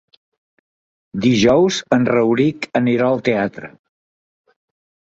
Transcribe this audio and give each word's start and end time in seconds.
Dijous 1.25 1.77
en 1.99 2.09
Rauric 2.15 2.69
anirà 2.83 3.13
al 3.13 3.25
teatre. 3.31 3.73